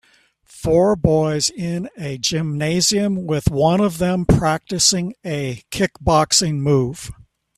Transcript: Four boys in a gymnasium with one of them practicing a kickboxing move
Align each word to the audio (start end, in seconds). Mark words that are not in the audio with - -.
Four 0.47 0.95
boys 0.95 1.51
in 1.51 1.87
a 1.95 2.17
gymnasium 2.17 3.27
with 3.27 3.51
one 3.51 3.79
of 3.79 3.99
them 3.99 4.25
practicing 4.25 5.13
a 5.23 5.61
kickboxing 5.69 6.55
move 6.55 7.11